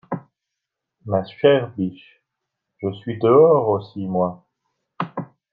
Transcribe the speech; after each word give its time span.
Ma 1.05 1.23
chère 1.25 1.69
biche, 1.77 2.23
je 2.81 2.91
suis 2.91 3.19
dehors 3.19 3.69
aussi, 3.69 4.07
moi! 4.07 4.47